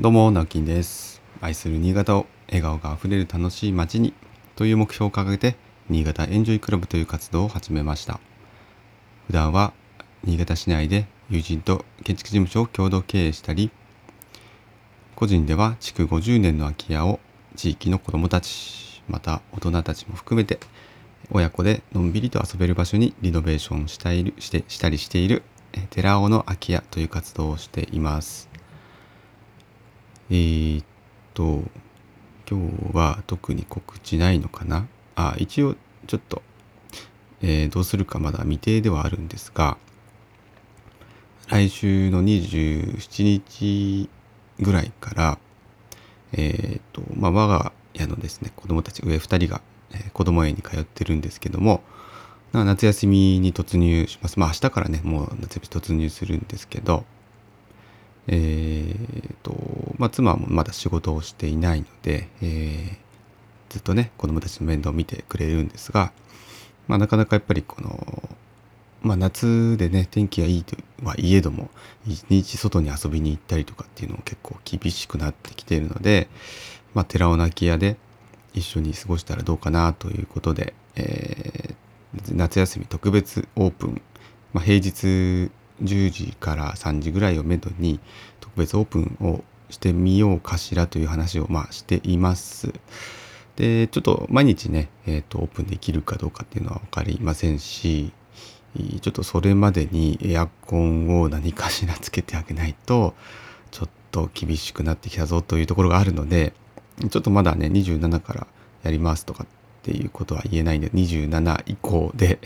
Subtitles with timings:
[0.00, 1.20] どうも、直樹です。
[1.40, 4.14] 愛する新潟を笑顔があふれる楽しい街に
[4.54, 5.56] という目標を掲げて、
[5.90, 8.20] 新潟エンジョイクラブという活動を始めました。
[9.26, 9.72] 普段は
[10.22, 13.72] 新潟市内で友人と建築事務所を共同経営したり、
[15.16, 17.18] 個人では築50年の空き家を
[17.56, 20.60] 地域の子どもたち、また大人たちも含めて、
[21.32, 25.42] 親子でのんびりと遊べる場所にリノベーションしたいしてしたりしている、
[25.90, 28.48] 寺尾の空き家という活動をしています。
[30.30, 30.84] えーっ
[31.32, 31.62] と、
[32.50, 34.86] 今日は特に告知ないのかな？
[35.16, 35.74] あ、一応
[36.06, 36.42] ちょっと、
[37.40, 39.78] えーどうするかまだ未定ではあるんですが、
[41.48, 44.10] 来週の27日
[44.60, 45.38] ぐらいから、
[46.32, 51.82] えーっと、まあ、我が家のですね、子供たち上2人が、えー子供園に通ってるんですけども、
[52.52, 54.38] 夏休みに突入します。
[54.38, 57.04] まあ明日からね、もう夏休み突入するんですけど、
[58.28, 59.54] えーと、
[59.98, 63.08] まあ妻もまだ仕事をしていないので、えー
[63.68, 66.12] ずっとね、子供たちの面倒を見てくれるんですが、
[66.86, 68.28] まあなかなかやっぱりこの、
[69.02, 71.68] まあ夏でね、天気がいいとはいえども、
[72.06, 76.28] 一日外に遊びに行ったりとかっていうのも結構厳しくなってきているので、
[76.94, 77.98] まあ寺尾泣き屋で
[78.54, 81.74] 一緒に過ごしたらどうかなということで、えー
[82.32, 84.00] 夏休み特別オープン、
[84.52, 85.50] まあ、平日
[85.82, 88.00] 10時から3時ぐらいをめどに
[88.40, 92.72] 特別オープンをしてみようかしらという話をまあしています。
[93.56, 98.12] で、ちょっと毎日ね、えっ、と、オープンできるかどうかっていうのは分かりませんし、
[99.00, 103.14] ちょっとそれまでにエアコンを何かしらつけてあげないと、
[103.70, 106.52] ちょっと厳しくなってきたぞというところがあるので、
[107.10, 108.46] ちょっとまだね、27から
[108.84, 109.46] やりますとかっ
[109.78, 112.38] っていうことは言えないんで、27以降で、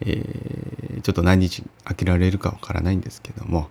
[0.00, 0.68] えー
[1.02, 3.70] ちょっと何日開けられるかわからないんですけども、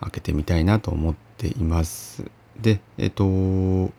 [0.00, 2.24] 開けてみたいなと思っています。
[2.58, 3.90] で、えっ、と、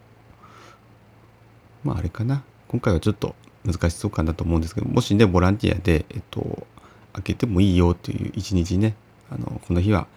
[1.84, 2.44] まああれかな。
[2.70, 3.36] 今回はちょっと
[3.66, 6.66] 難しそうかなと思うんですけど、もしね、ボランティアで、えっ、と、
[7.14, 8.96] 開けてもいいよという一日ね、
[9.30, 10.08] あの、この日は、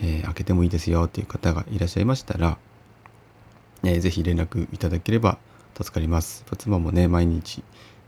[0.00, 2.58] えー開けてもいいですよっていう方がいらっしゃいましたら、
[3.82, 5.38] えーぜひ連絡いただければ
[5.76, 6.44] 助かります。
[6.58, 7.62] 妻もね、毎日、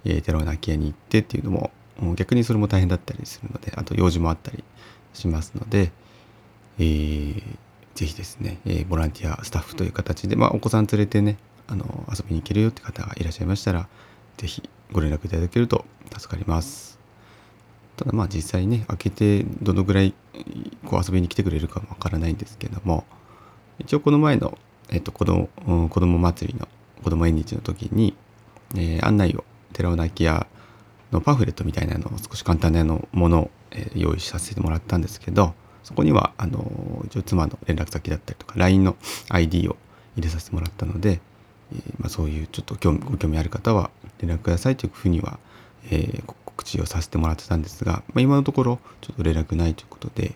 [0.04, 1.70] えー、寺尾泣き屋に行ってっていうのも、
[2.14, 4.64] 逆にそれも大変だったりするので、あと用事もあったり
[5.12, 5.92] しますので、
[6.78, 7.42] えー
[7.94, 11.36] ぜひですね、えーボランティアスタッフという形で、まあ、お子さん連れてね、
[11.66, 13.88] あの、遊びに行けるよって方がいらっしゃいましたら、
[14.36, 14.62] ぜひ
[14.92, 15.84] ご連絡いただけると
[16.16, 16.98] 助かります。
[17.96, 20.14] ただまあ実際ね、開けてどのぐらい
[20.86, 23.04] こう遊びに来てくれるかもわからないんですけども、
[23.80, 24.56] 一応この前の、
[24.90, 25.48] えっと、子供、
[25.88, 26.68] 子供祭りの
[27.02, 28.14] 子供縁日の時に、
[28.74, 30.46] えー案内を寺尾泣き屋
[31.12, 35.54] のパンフレットみたいなのを少し簡単なのものを、え用意させてもらったんですけど
[35.84, 38.96] そこにはあの一応妻の連絡先だったりとか LINE の
[39.28, 39.76] ID を
[40.16, 41.20] 入れさせてもらったので、
[41.72, 45.38] えーまあ、そういうちょっと興味ご興味ある方は連絡くださいというふうには、
[45.90, 50.34] えー告知をさせてもらってたんですが、まあ、今のところちょっと連絡ないということで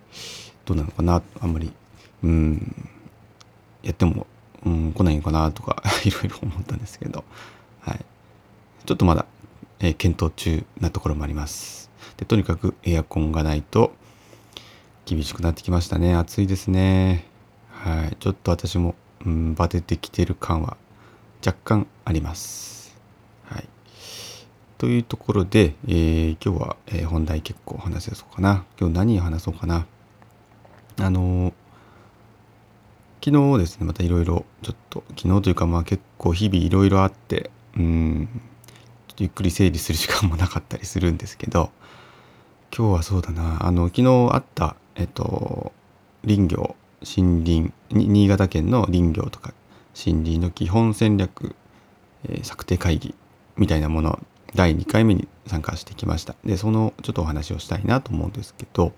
[0.65, 1.73] どうなのかなあんまり
[2.23, 2.89] うん
[3.83, 4.29] やっても、
[4.65, 7.25] うん、来ないのかなとか いろいろ思ったんですけど、
[7.81, 8.05] はい、
[8.87, 9.27] ちょっとまだ、
[9.81, 11.91] えー検討中なところもあります。
[12.17, 13.93] でとにかくエアコンがないと
[15.07, 16.15] 厳しくなってきましたね。
[16.15, 17.27] 暑いですね。
[17.71, 18.17] はい。
[18.21, 18.95] ちょっと私も、
[19.27, 20.77] うん、バテてきてる感は
[21.45, 22.97] 若干あります。
[23.45, 23.69] はい。
[24.79, 28.65] というところで、えー今日は、えー本題結構話せそうかな。
[28.79, 29.87] 今日何話そうかな。
[31.01, 31.53] あのー
[33.25, 38.43] 昨日ですねまたいろいろちょっと昨日というかまあ結構日々いろいろあってうんっ
[39.19, 41.71] ゆっくり整理する時間もなかったりするんですけど
[42.77, 43.65] 今日はそうだな。
[43.65, 45.73] あの昨日あったえっと
[46.25, 49.53] 林業森林新潟県の林業とか
[49.95, 51.55] 森林の基本戦略、
[52.25, 53.15] えー策定会議
[53.57, 54.19] みたいなもの
[54.55, 56.35] 第2回目に参加してきました。
[56.45, 58.93] でそのちょっとお話をしたいなと思うんですけど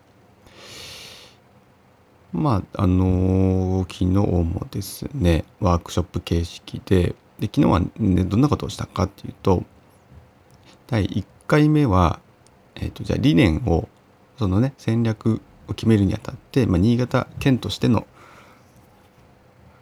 [2.35, 9.63] まああの昨日もですねワークショップ形式でで昨日は、ね、どんなことをしたかっていうと
[10.89, 12.19] 第1回目は、
[12.75, 13.89] えー、とじゃあ理念を
[14.37, 18.05] そのね戦略を決めるにあたって、まあ、新潟県としての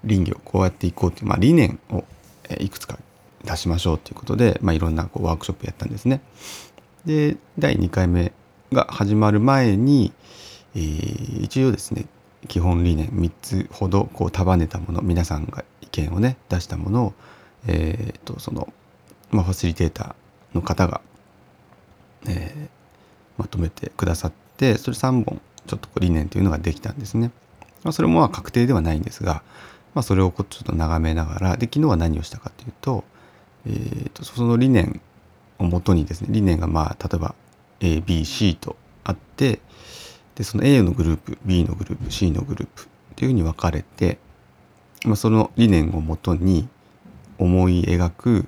[0.07, 2.05] 林業こうやっていこうっていう、まあ、理念を、
[2.49, 2.99] えいくつか
[3.45, 6.21] 出しましょうということで、まあ、いろんなこうワークショップやったんですね。
[7.07, 8.33] で第2回目
[8.73, 10.13] が始まる前に、
[10.75, 12.07] えー一応ですね
[12.53, 17.13] 基本理念3つほどこう束ねたもの皆さんが意見をね出したものを、
[17.67, 18.71] えーとその、
[19.31, 21.01] まあ、ファシリテーターの方が、
[22.29, 22.83] えー
[23.39, 27.31] まとめてくださってそれ3本ちょっとこう理念というのができたんですね。
[27.83, 29.43] まあ、それもまあ確定ではないんですが、
[29.95, 33.05] まあ、それをこうちょっと眺めながらで昨日は何をしたかというと,、
[33.67, 35.01] えーと、その理念
[35.59, 37.35] をもとにですね理念がまあ例えば
[37.81, 39.61] ABC とあって
[40.43, 44.19] でその A のグループ B のグループ C のグループというふうに分かれて、
[45.05, 46.69] まあ、その理念をもとに
[47.39, 48.47] 思い描く、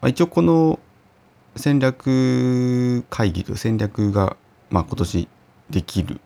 [0.00, 0.80] まあ、一応この
[1.54, 4.36] 戦略会議と戦略が、
[4.68, 5.28] まあ、今年
[5.70, 6.20] できる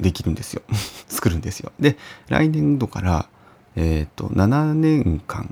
[0.00, 0.62] できるんですよ。
[1.06, 1.70] 作るんですよ。
[1.78, 1.96] で
[2.26, 3.28] 来年度から
[3.76, 5.48] えっ、と7年間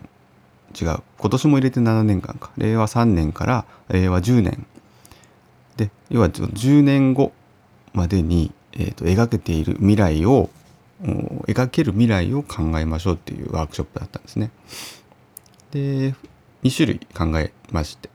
[0.75, 2.51] 違う今年も入れて7年間か。
[2.57, 4.67] 令和3年から令和10年。
[5.77, 7.33] で要は10年後
[7.93, 10.51] までに、えーと、描けている未来を
[11.03, 14.51] 描ける未来を考えましょうっていうワークショップだったんですね。
[15.73, 16.15] で
[16.63, 18.09] 2種類考えまして、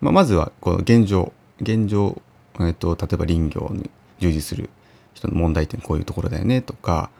[0.00, 1.32] まあ、まずはこの現状。
[1.60, 2.22] 現状、
[2.60, 3.90] えーと、例えば林業に
[4.20, 4.70] 従事する
[5.14, 7.10] 人の問題点こういうところだよねとか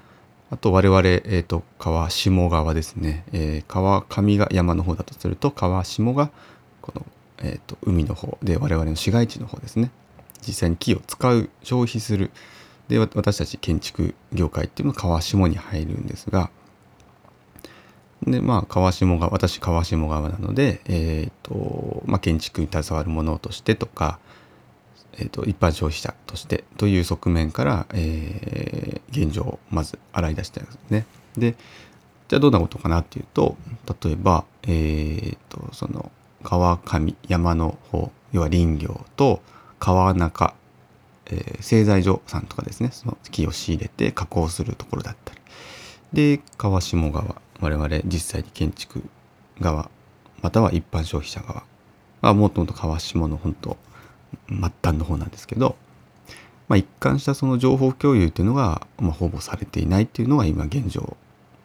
[0.50, 6.30] あと我々、えーと、川下側ですね、えー、川上が山の方だとすると川下が
[6.80, 7.04] この、
[7.38, 9.90] えーと海の方で我々の市街地の方ですね。
[10.46, 12.30] 実際に木を使う消費する
[12.88, 16.50] で私たち建築業界っていうのは川下に入るんですが
[18.26, 24.18] でまあ川下が私川下側なので、えーとまあ、建築に携わるものとしてとか、
[25.14, 31.06] えーと、一般消費者としてという側面から、えー、現状をまず洗い出してるんですね。
[31.36, 31.54] で
[32.28, 33.56] じゃあどんなことかなっていうと
[34.04, 36.10] 例えば、えー、とその
[36.42, 39.40] 川上山の方要は林業と
[39.78, 40.54] 川中、
[41.26, 42.90] えー、製材所さんとかですね。
[42.92, 45.40] その木を仕入れて加工するところだったり。
[46.12, 49.02] で川下側我々実際に建築
[49.60, 49.90] 側
[50.42, 51.64] または一般消費者側。
[52.20, 53.76] はもともと川下の本当
[54.48, 55.76] 末端の方なんですけど、
[56.68, 61.16] まあ、一貫したその情報共有っていうのが、まあ、ほぼされていないっていうのが今現状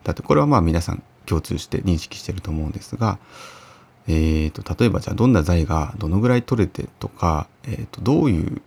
[0.03, 3.19] だってこれはまあ皆さん共通して認識してると思うんですが。
[4.07, 8.61] えーと、例えばじゃあどんな材がどのぐらい取れてとか、えーと、どういう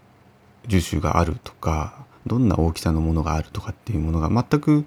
[0.66, 4.84] 樹種があるとかどんな大きさのものがあるとかっていうものが全く、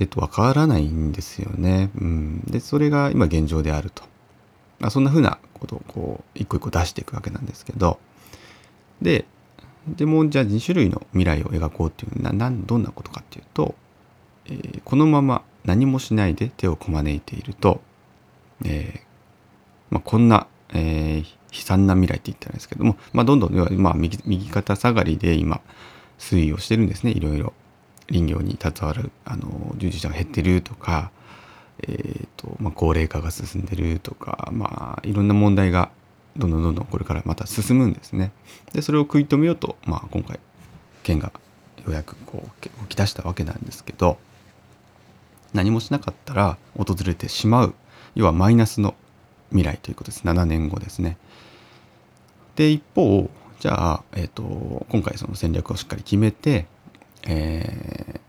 [0.00, 1.90] えーと、わからないんですよね。
[2.00, 4.02] うん、でそれが今現状であると。
[4.78, 7.98] まあそんなふうなことをこう一個一個出していくわけなんですけど
[9.00, 9.24] で
[9.88, 13.74] でもじゃあ2種類の未来を描こうっていうのはなどんなことかっていうと、
[14.46, 17.80] えー、このまま何もしないで手をこまねいていると、
[18.64, 19.05] えー、
[19.90, 25.60] まあ、こんな、えー、悲惨な未来って言ったらですけども、まあ、どんどん、まあ右、右肩下がりで今
[26.18, 27.52] 推移をしてるんですねいろいろ
[28.08, 31.10] 林業に携わるあの従事者が減ってるとか、
[31.82, 35.90] えーとまあ、高齢化が進んでるとか、まあ、いろんな問題が
[36.36, 38.30] どんどんどんどんこれからまた進むんですね。
[38.72, 40.38] でそれを食い止めようと、まあ、今回
[41.02, 41.32] 県が
[41.78, 44.18] ようやくこう動き出したわけなんですけど
[45.54, 47.74] 何もしなかったら訪れてしまう
[48.14, 48.94] 要はマイナスの
[49.50, 51.16] 未来ということです7年後ですね。
[52.56, 56.66] で一方じゃあ、えーと、今回その戦略をしっかり決めて、
[57.26, 58.20] えー、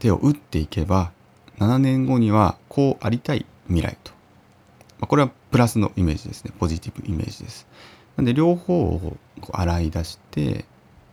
[0.00, 1.12] 手を打っていけば
[1.58, 4.12] 7年後にはこうありたい未来と、
[4.98, 7.66] まあ、これはプラスのイメージですねポジティブイメージです。
[8.16, 10.64] なんで両方をこう洗い出して、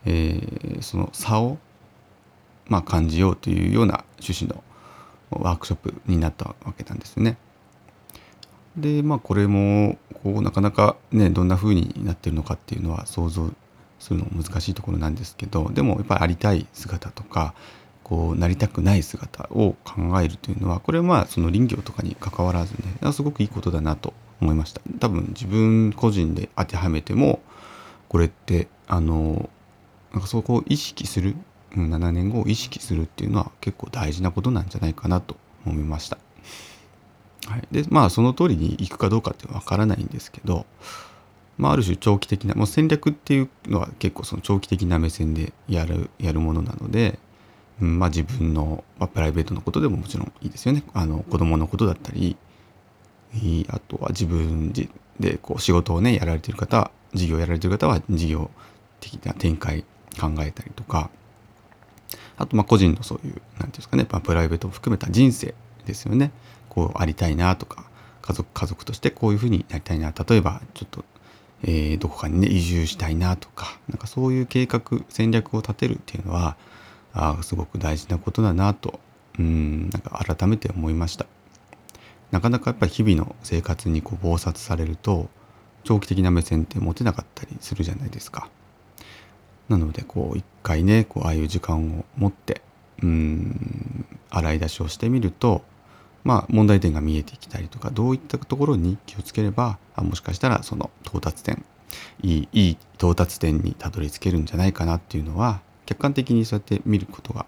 [0.05, 1.57] えー、その差を、
[2.67, 4.63] まあ、感じようというような趣旨の
[5.29, 7.37] ワークショップになったわけなんですね。
[8.77, 13.49] でまあこれもこうなかなかねどんな風になってるのかっていうのは想像
[13.99, 17.55] するの難しいところなんですけどでもやっぱりありたい姿とか
[18.03, 27.41] こうなりたくない姿を考えるというのはこれはまあその林業とかに関わらずねすごくいいことだなと思いました多分自分個人で当てはめても
[28.07, 29.49] これってあの
[30.13, 31.35] なんかそこを意識する
[31.71, 36.17] 7年後を意識するっていうのは結構大事なことなんじゃないかなと思いました。
[37.47, 40.65] はい、でまあその通りにいくかどうかっていうのは分からないんですけど、
[41.57, 47.19] まあ、ある種長期的なもう戦略っていうのは結構その長期的な目線でやるやるものなので、
[47.81, 50.83] うん、まあ自分の、まあ、プライベートのことでももちろんいいですよね。
[50.93, 52.35] あの子供のことだったり
[53.69, 54.73] あとは自分
[55.19, 58.51] でこう仕事をねやられてる方事業やられてる方は事業
[58.99, 59.83] 的な展開
[60.19, 61.09] 考えたりとか
[62.37, 65.53] あとまあ個人のそういう何て言うんですかね、まあ、プライベートを含めた人生
[65.85, 66.31] ですよね。
[66.77, 67.85] こうありたいなとか
[68.21, 70.11] 家族家族としてこういうふうになりたいな。
[70.11, 71.03] 例えばちょっと、
[71.63, 76.55] えー、どこかにね移住したいなとかなんかそういう計画戦略を立てるっていうのは
[77.13, 78.99] あすごく大事なことだなと
[79.39, 81.25] うんなんか改めて思いました。
[82.29, 85.29] なかなかやっぱり日々の生活にこう忙殺されると
[85.83, 88.49] 長期的な目線って持てなかったりするじゃないですか。
[89.67, 92.61] なのでこう一回ねこうああいう時間を持って
[93.01, 95.63] うん洗い出しをしてみると
[96.27, 101.63] まあ問題点が見えてきたりとかどういったところに気をつければあもしかしたらその到達点
[102.21, 107.45] いいいい到達点にたどり着けるんじゃないかなっていうのは客観的にそうやって見ることが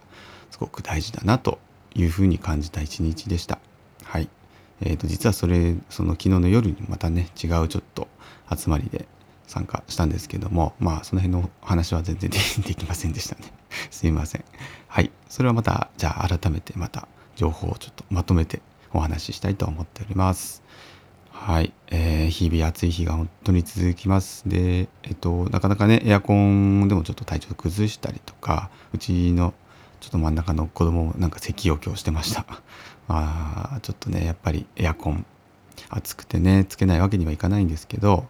[0.50, 1.59] すごく大事だなと
[1.93, 3.59] いうふうに感じた一日でした。
[4.05, 4.29] はい。
[4.81, 8.07] えー、と実はそれその昨日の夜にまたね違うちょっと
[8.55, 9.07] 集まりで
[9.45, 13.51] 参加したんですけどもまあその辺の話は全然できませんでしたね
[13.91, 14.45] すいません
[14.88, 18.62] はいそれはまたじゃあ改めてまた情報をちょっとまとめて
[18.93, 20.63] お話ししたいと思っております。
[21.31, 24.48] はい、えー、日々暑い日が本当に続きます。
[24.48, 29.53] でえっとなかなかねエアコンでもちょっと体調崩したりとかうちの
[30.00, 32.46] ちょっと真ん中の子供もなんか咳を今日してました。
[33.08, 35.25] まあちょっとねやっぱりエアコン
[35.89, 38.27] 暑くてねつけないわけにはいかないんですけど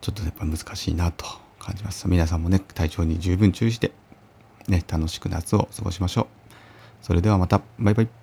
[0.00, 1.24] ちょっとやっぱ難しいなと
[1.58, 2.08] 感じます。
[2.08, 3.92] 皆さんもね体調に十分注意して
[4.68, 6.26] ね楽しく夏を過ごしましょう。
[7.02, 7.60] それではまた。
[7.78, 8.21] バイバイ。